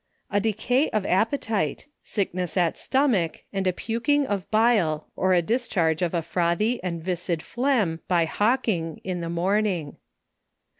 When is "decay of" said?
0.39-1.05